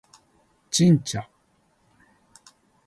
[0.71, 1.29] ちんちゃ？